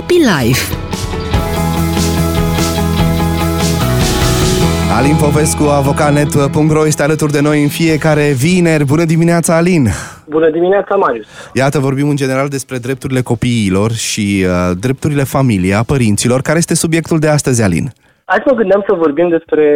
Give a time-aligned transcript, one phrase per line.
[0.00, 0.74] Happy Life
[4.96, 8.84] Alin Povescu, avocanet.ro este alături de noi în fiecare vineri.
[8.84, 9.88] Bună dimineața, Alin!
[10.28, 11.26] Bună dimineața, Marius!
[11.52, 16.42] Iată, vorbim în general despre drepturile copiilor și uh, drepturile familiei, a părinților.
[16.42, 17.92] Care este subiectul de astăzi, Alin?
[18.32, 19.66] Azi mă gândeam să vorbim despre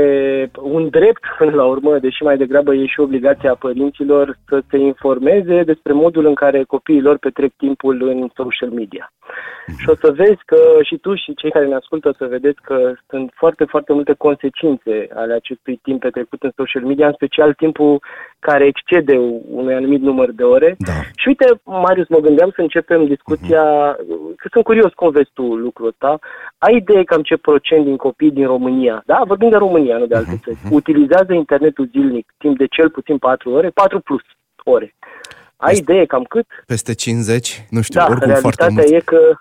[0.63, 5.63] un drept, până la urmă, deși mai degrabă e și obligația părinților să se informeze
[5.63, 9.13] despre modul în care copiii lor petrec timpul în social media.
[9.13, 9.79] Mm-hmm.
[9.79, 12.93] Și o să vezi că și tu și cei care ne ascultă să vedeți că
[13.09, 18.03] sunt foarte, foarte multe consecințe ale acestui timp petrecut în social media, în special timpul
[18.39, 19.17] care excede
[19.51, 20.75] unui anumit număr de ore.
[20.79, 20.93] Da.
[21.17, 23.65] Și uite, Marius, mă gândeam să începem discuția,
[23.95, 24.37] mm-hmm.
[24.37, 26.19] că sunt curios cum vezi tu lucrul ăsta.
[26.59, 30.15] Ai idee cam ce procent din copii din România, da, vorbim de România, nu de
[30.15, 30.71] alte țări, mm-hmm.
[30.71, 34.23] utilizează internetul zilnic timp de cel puțin 4 ore, 4 plus
[34.65, 34.95] ore.
[35.57, 36.47] Ai Este idee cam cât?
[36.67, 37.67] Peste 50?
[37.71, 39.03] Nu știu, Da, oricum foarte realitatea mult.
[39.03, 39.37] e că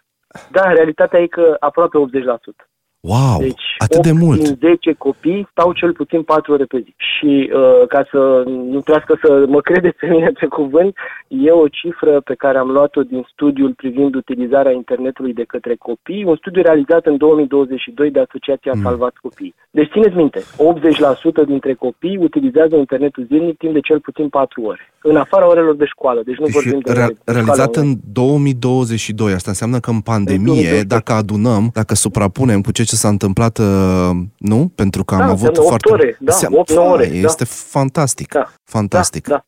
[0.51, 2.67] da, realitatea e că aproape 80%.
[3.11, 4.39] Wow, Deci atât de 8 mult!
[4.43, 6.93] din 10 copii stau cel puțin 4 ore pe zi.
[6.97, 10.95] Și uh, ca să nu trească să mă credeți pe mine pe cuvânt,
[11.27, 16.23] e o cifră pe care am luat-o din studiul privind utilizarea internetului de către copii,
[16.23, 18.81] un studiu realizat în 2022 de Asociația Mm.
[18.81, 19.55] Salvați Copii.
[19.71, 24.93] Deci țineți minte, 80% dintre copii utilizează internetul zilnic timp de cel puțin 4 ore,
[25.01, 26.21] în afara orelor de școală.
[26.25, 27.93] Deci nu Și vorbim de, rea- de școală realizat online.
[27.93, 29.33] în 2022.
[29.33, 30.85] Asta înseamnă că în pandemie, 2022.
[30.85, 34.71] dacă adunăm, dacă suprapunem cu ce ce s-a întâmplat, uh, nu?
[34.75, 35.91] Pentru că am Da, avut înseamnă opt foarte...
[35.91, 37.27] ore, da, Înseamnă- opt, nouă ore, Fai, da.
[37.27, 37.45] Este
[37.77, 38.33] fantastic.
[38.33, 38.45] Da.
[38.63, 39.27] Fantastic.
[39.27, 39.43] Da, da.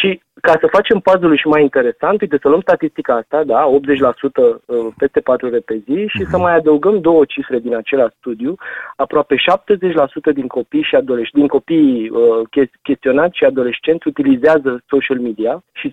[0.00, 4.62] Și ca să facem puzzle-ul și mai interesant, uite, să luăm statistica asta, da, 80%
[4.96, 8.54] peste 4 ore pe zi și să mai adăugăm două cifre din același studiu,
[8.96, 12.18] aproape 70% din copii și adolescenți, din copiii uh,
[12.50, 15.92] ches- chestionați și adolescenți utilizează social media și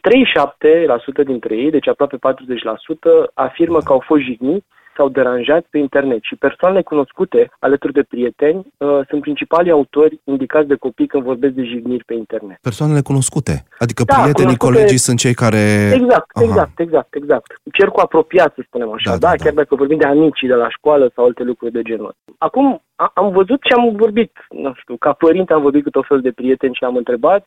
[1.22, 4.66] 37% dintre ei, deci aproape 40%, afirmă că au fost jigniți
[5.00, 10.68] sau deranjați pe internet și persoanele cunoscute alături de prieteni uh, sunt principalii autori indicați
[10.68, 12.58] de copii când vorbesc de jigniri pe internet.
[12.62, 13.54] Persoanele cunoscute.
[13.84, 15.64] Adică Da, prietenii, cunoscute- colegii sunt cei care...
[16.00, 16.44] Exact, Aha.
[16.46, 17.48] exact, exact, exact.
[17.74, 19.44] Cercul apropiat, să spunem așa, Da, da, da, da, da.
[19.44, 22.22] chiar dacă vorbim de amicii de la școală sau alte lucruri de genul ăsta.
[22.38, 26.06] Acum, a- am văzut și am vorbit, nu știu, ca părinte am vorbit cu tot
[26.08, 27.44] felul de prieteni și am întrebat.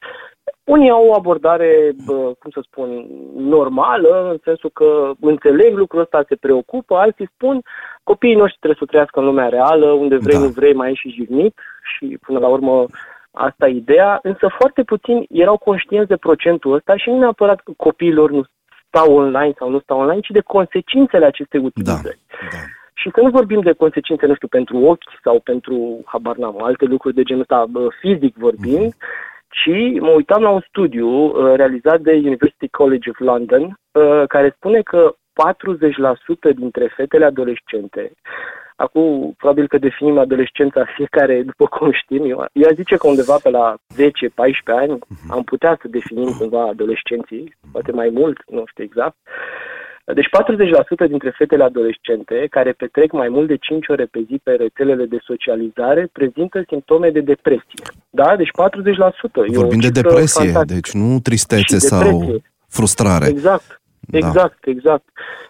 [0.64, 3.06] Unii au o abordare, bă, cum să spun,
[3.36, 7.60] normală, în sensul că înțeleg lucrul ăsta, se preocupă, alții spun
[8.02, 10.42] copiii noștri trebuie să trăiască în lumea reală, unde vrei, Da.
[10.42, 11.58] nu vrei, mai ești și jignit
[11.94, 12.86] și până la urmă
[13.30, 17.72] asta e ideea, însă foarte puțini erau conștienți de procentul ăsta și nu neapărat că
[17.76, 18.42] copiilor nu
[18.88, 21.66] stau online sau nu stau online, ci de consecințele acestei Da.
[21.66, 22.18] utilizări.
[22.52, 22.58] da.
[22.94, 26.84] Și să nu vorbim de consecințe, nu știu, pentru ochi sau pentru, habar n-am, alte
[26.84, 28.94] lucruri de genul ăsta, bă, fizic vorbind,
[29.52, 34.54] ci mă uitam la un studiu uh, realizat de University College of London, uh, care
[34.56, 35.14] spune că
[36.52, 38.12] 40% dintre fetele adolescente,
[38.76, 43.36] acum probabil că definim adolescența fiecare după cum știm, eu, eu aș zice că undeva
[43.42, 44.06] pe la 10-14
[44.64, 44.98] ani
[45.28, 49.16] am putea să definim cumva adolescenții, poate mai mult, nu știu exact,
[50.04, 50.28] deci
[51.04, 55.04] 40% dintre fetele adolescente care petrec mai mult de 5 ore pe zi pe rețelele
[55.04, 57.84] de socializare prezintă simptome de depresie.
[58.10, 58.36] Da?
[58.36, 58.52] Deci 40%.
[58.52, 60.74] E o Vorbim de cifră depresie, fantastică.
[60.74, 62.42] deci nu tristețe Și sau depresie.
[62.68, 63.26] frustrare.
[63.28, 63.80] Exact.
[64.00, 64.16] Da.
[64.18, 65.04] Exact, exact.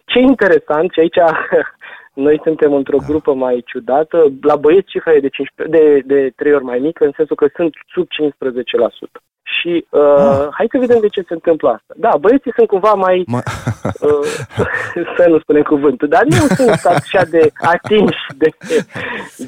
[0.04, 1.16] Ce e interesant, și aici
[2.26, 3.04] noi suntem într-o Da.
[3.06, 7.04] grupă mai ciudată, la băieți cifra e de, 15, de, de 3 ori mai mică,
[7.04, 9.22] în sensul că sunt sub 15%.
[9.62, 10.46] Și uh, Ah.
[10.50, 11.92] hai să vedem de ce se întâmplă asta.
[11.96, 13.42] Da, băieții sunt cumva mai Ma...
[13.84, 14.26] uh,
[15.16, 18.48] să nu spunem cuvântul, dar nu sunt așa de atinși de,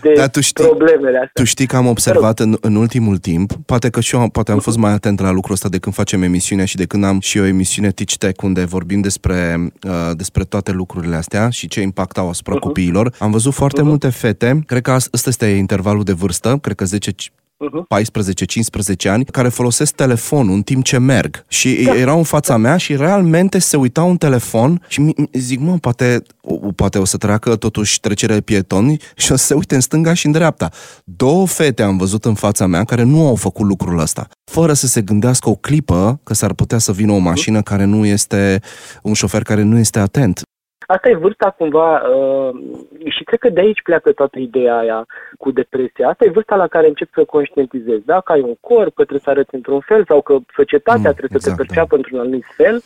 [0.01, 1.31] de Dar tu știi- problemele astea.
[1.35, 4.53] Tu știi că am observat în, în ultimul timp, poate că și eu am- poate
[4.53, 7.21] am fost mai atent la lucrul ăsta de când facem emisiunea și de când am
[7.21, 9.57] și eu emisiune Teach Tech unde vorbim despre,
[9.89, 13.13] uh, despre toate lucrurile astea și ce impact au asupra copiilor.
[13.19, 16.85] Am văzut foarte multe fete, cred că as- ăsta este intervalul de vârstă, cred că
[16.85, 17.11] 10
[17.73, 17.87] Mhm.
[19.05, 21.45] 14-15 ani, care folosesc telefonul în timp ce merg.
[21.49, 21.95] Și da.
[21.97, 25.77] erau în fața mea și realmente se uitau în telefon și mi- mi- zic, mă,
[25.79, 29.75] poate, o, poate o să treacă totuși trecerea de pietoni și o să se uite
[29.75, 30.71] în stânga și în dreapta.
[31.05, 34.87] Două fete am văzut în fața mea care nu au făcut lucrul ăsta, fără să
[34.87, 38.61] se gândească o clipă că s-ar putea să vină o mașină care nu este,
[39.03, 40.43] un șofer care nu este atent.
[40.87, 42.51] Asta e vârsta cumva uh,
[43.09, 45.07] și cred că de aici pleacă toată ideea aia
[45.39, 46.09] cu depresia.
[46.09, 48.21] Asta e vârsta la care începi să conștientizezi, da?
[48.21, 51.41] Că ai un corp, că trebuie să arăți într-un fel sau că societatea Mm, trebuie
[51.41, 52.83] să exact, te perceapă într-un anumit fel.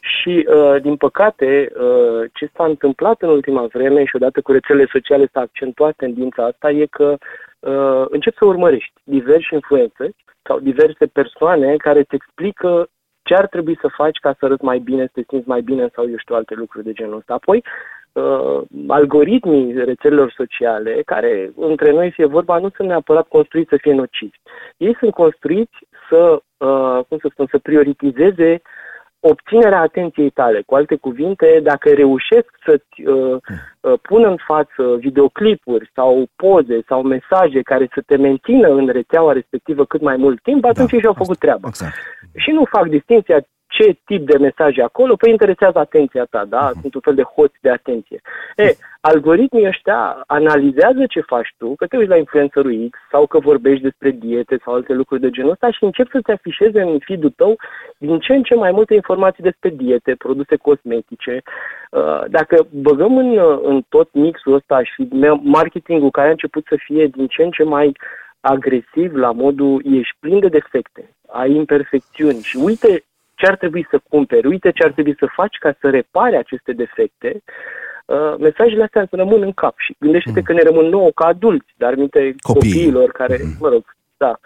[0.00, 4.88] Și, uh, din păcate, uh, ce s-a întâmplat în ultima vreme și odată cu rețelele
[4.92, 7.16] sociale s-a accentuat tendința asta e că
[7.58, 12.88] uh, începi să urmărești diversi influențări sau diverse persoane care îți explică
[13.22, 15.88] ce ar trebui să faci ca să arăți mai bine, să te simți mai bine
[15.94, 17.34] sau eu știu alte lucruri de genul ăsta.
[17.34, 17.64] Apoi,
[18.12, 23.92] uh, algoritmii rețelelor sociale, care între noi fie vorba, nu sunt neapărat construiți să fie
[23.94, 24.36] nocivi.
[24.76, 25.76] Ei sunt construiți
[26.08, 28.62] să, uh, cum să spun, să prioritizeze
[29.20, 30.62] obținerea atenției tale.
[30.66, 33.36] Cu alte cuvinte, dacă reușesc să-ți uh,
[33.80, 39.32] uh, pună în față videoclipuri sau poze sau mesaje care să te mențină în rețeaua
[39.32, 41.68] respectivă cât mai mult timp, atunci da, ei și-au făcut treaba.
[41.68, 41.94] Exact.
[42.34, 43.40] Și nu fac distinția
[43.80, 46.70] ce tip de mesaje acolo, păi interesează atenția ta, da?
[46.70, 46.80] Uh-huh.
[46.80, 48.20] Sunt un fel de hoți de atenție.
[48.56, 53.38] E, algoritmii ăștia analizează ce faci tu, că te uiți la influencerul X sau că
[53.38, 57.34] vorbești despre diete sau alte lucruri de genul ăsta și încep să-ți afișeze în feed
[57.36, 57.56] tău
[57.98, 61.42] din ce în ce mai multe informații despre diete, produse cosmetice.
[61.90, 65.08] Uh, dacă băgăm în, în tot mixul ăsta și
[65.42, 67.92] marketingul care a început să fie din ce în ce mai
[68.40, 73.04] agresiv la modul ești plin de defecte, ai imperfecțiuni și uite
[73.40, 76.72] ce ar trebui să cumperi, uite ce ar trebui să faci ca să repare aceste
[76.72, 77.42] defecte,
[78.06, 80.44] uh, mesajele astea îți rămân în cap și gândește-te mm.
[80.44, 82.70] că ne rămân nouă ca adulți, dar minte Copii.
[82.70, 83.56] copiilor care, mm.
[83.60, 83.84] mă rog,
[84.16, 84.38] da.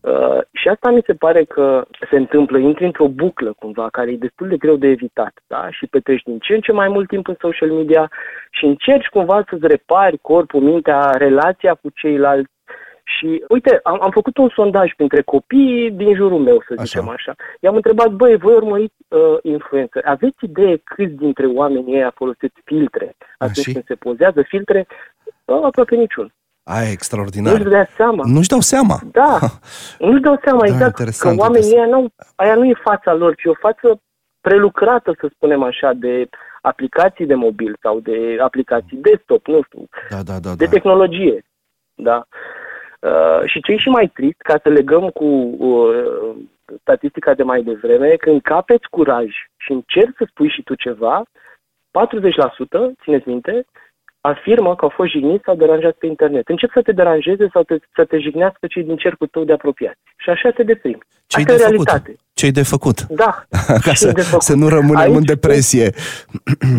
[0.00, 4.26] Uh, și asta mi se pare că se întâmplă, intri într-o buclă cumva, care e
[4.26, 5.70] destul de greu de evitat, da?
[5.70, 8.10] Și petreci din ce în ce mai mult timp în social media
[8.50, 12.55] și încerci cumva să-ți repari corpul, mintea, relația cu ceilalți,
[13.06, 17.12] și uite, am, am făcut un sondaj printre copiii din jurul meu, să zicem așa.
[17.12, 17.34] așa.
[17.60, 20.00] I-am întrebat, băi, voi urmăriți uh, influență.
[20.04, 24.86] Aveți idee câți dintre oamenii ăia folosiți filtre atunci când se pozează filtre?
[25.44, 26.34] Uh, aproape niciun.
[26.62, 27.52] Aia e extraordinar.
[27.52, 28.22] Nu-și dea seama.
[28.26, 28.98] Nu-și dau seama.
[29.12, 29.38] Da,
[29.98, 33.44] nu-și dau seama da, exact că oamenii ăia nu, aia nu e fața lor, ci
[33.44, 34.00] o față
[34.40, 36.28] prelucrată, să spunem așa, de
[36.60, 40.70] aplicații de mobil sau de aplicații desktop, nu știu, da, da, da, de da.
[40.70, 41.44] tehnologie.
[41.94, 42.26] Da.
[43.06, 46.34] Uh, și ce e și mai trist, ca să legăm cu uh,
[46.80, 49.26] statistica de mai devreme, când capeți curaj
[49.56, 51.28] și încerci să spui și tu ceva, 40%,
[53.02, 53.66] țineți minte,
[54.30, 56.48] afirmă că au fost jigniți sau deranjați pe internet.
[56.48, 59.96] Încep să te deranjeze sau te, să te jignească cei din cercul tău de apropiat.
[60.16, 60.98] Și așa te deprimi.
[61.26, 62.10] Ce-i de realitate.
[62.10, 62.20] Făcut?
[62.34, 63.00] Ce-i de făcut?
[63.02, 63.44] Da.
[63.86, 64.42] Ca să, de făcut.
[64.42, 65.90] să nu rămânem Aici, în depresie.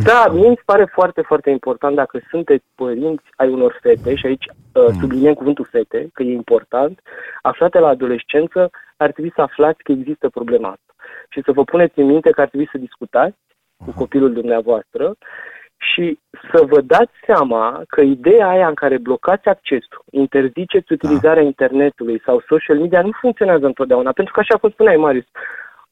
[0.03, 4.45] Da, mie îmi pare foarte, foarte important dacă sunteți părinți ai unor fete, și aici
[4.47, 4.99] uh, mm.
[4.99, 6.99] subliniem cuvântul fete, că e important,
[7.41, 10.93] aflate la adolescență, ar trebui să aflați că există problema asta.
[11.29, 13.37] Și să vă puneți în minte că ar trebui să discutați
[13.85, 15.15] cu copilul dumneavoastră
[15.93, 16.19] și
[16.51, 21.47] să vă dați seama că ideea aia în care blocați accesul, interziceți utilizarea da.
[21.53, 24.11] internetului sau social media nu funcționează întotdeauna.
[24.11, 25.25] Pentru că, așa cum spuneai, Marius,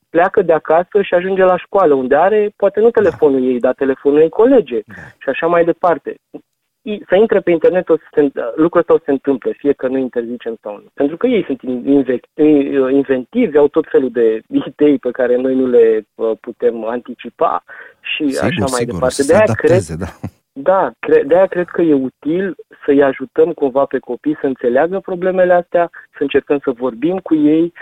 [0.09, 3.45] pleacă de acasă și ajunge la școală, unde are, poate nu telefonul da.
[3.45, 4.93] ei, dar telefonul ei colege da.
[5.21, 6.15] și așa mai departe
[7.07, 9.87] să intre pe internet, o să se, lucrul ăsta o să se întâmple, fie că
[9.87, 10.89] nu interzicem sau nu.
[10.93, 11.61] Pentru că ei sunt
[12.91, 17.63] inventivi, au tot felul de idei pe care noi nu le uh, putem anticipa
[17.99, 19.23] și sigur, așa mai sigur, departe.
[19.23, 20.07] De aia, cred, da.
[20.57, 20.91] Da,
[21.25, 22.55] de aia cred că e util
[22.85, 27.73] să-i ajutăm cumva pe copii să înțeleagă problemele astea, să încercăm să vorbim cu ei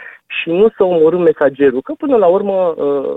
[0.41, 3.15] și nu să omorâm mesagerul, că până la urmă uh,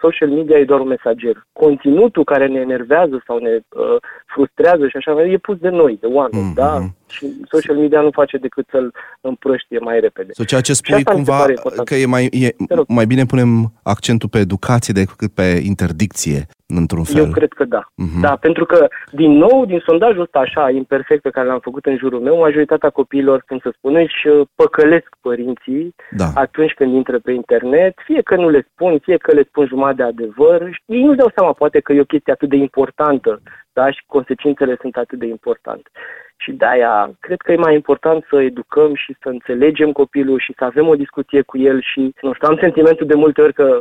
[0.00, 1.46] social media e doar un mesager.
[1.52, 6.06] Conținutul care ne enervează sau ne uh, frustrează și așa, e pus de noi, de
[6.06, 6.54] oameni, mm-hmm.
[6.54, 6.78] da?
[7.08, 10.32] Și social media nu face decât să-l împrăștie mai repede.
[10.32, 11.46] So, ceea ce spui cumva
[11.84, 12.48] că e mai, e,
[12.88, 17.16] mai bine punem accentul pe educație decât pe interdicție într-un fel.
[17.16, 17.82] Eu cred că da.
[17.84, 18.20] Uh-huh.
[18.20, 21.96] Da, pentru că, din nou, din sondajul ăsta așa imperfect pe care l-am făcut în
[21.96, 26.30] jurul meu, majoritatea copiilor, cum să spune, își uh, păcălesc părinții da.
[26.34, 29.96] atunci când intră pe internet, fie că nu le spun, fie că le spun jumătate
[29.96, 30.60] de adevăr.
[30.86, 33.40] Ei nu dau seama, poate, că e o chestie atât de importantă
[33.72, 33.90] da?
[33.90, 35.90] și consecințele sunt atât de importante.
[36.40, 40.64] Și de-aia cred că e mai important să educăm și să înțelegem copilul și să
[40.64, 43.80] avem o discuție cu el și, nu știu, am sentimentul de multe ori că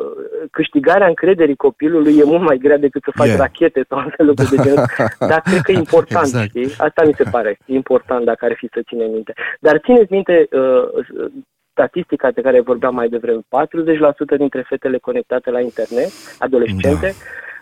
[0.52, 3.40] câștigarea încrederii copilului e mult mai grea decât să faci yeah.
[3.40, 4.86] rachete sau alte lucruri de genul.
[5.32, 6.48] Dar cred că e important, exact.
[6.48, 6.74] știi?
[6.78, 9.34] Asta mi se pare important dacă ar fi să ținem minte.
[9.60, 11.06] Dar țineți minte uh,
[11.72, 17.08] statistica de care vorbeam mai devreme, 40% dintre fetele conectate la internet, adolescente, da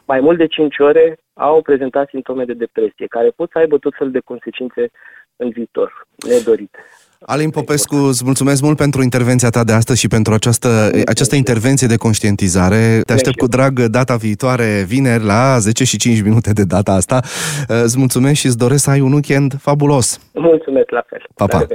[0.06, 3.94] mai mult de 5 ore au prezentat simptome de depresie, care pot să aibă tot
[3.98, 4.90] felul de consecințe
[5.36, 6.80] în viitor, nedorite.
[7.20, 11.88] Alin Popescu, îți mulțumesc mult pentru intervenția ta de astăzi și pentru această, această intervenție
[11.88, 13.02] de conștientizare.
[13.06, 17.20] Te aștept cu drag data viitoare, vineri, la 10 și 5 minute de data asta.
[17.68, 20.30] Îți mulțumesc și îți doresc să ai un weekend fabulos.
[20.34, 21.26] Mulțumesc la fel.
[21.36, 21.66] Pa, pa.